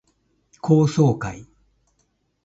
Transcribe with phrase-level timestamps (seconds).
[0.61, 1.45] 高層階